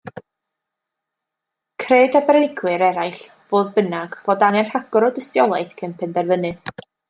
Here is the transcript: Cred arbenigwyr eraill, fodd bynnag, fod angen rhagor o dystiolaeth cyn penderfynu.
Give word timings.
Cred 1.83 2.17
arbenigwyr 2.21 2.85
eraill, 2.87 3.21
fodd 3.51 3.71
bynnag, 3.77 4.19
fod 4.31 4.49
angen 4.51 4.69
rhagor 4.73 5.09
o 5.11 5.15
dystiolaeth 5.21 5.81
cyn 5.83 5.97
penderfynu. 6.03 6.57